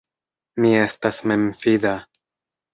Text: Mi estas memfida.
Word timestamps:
Mi 0.65 0.71
estas 0.85 1.21
memfida. 1.33 1.95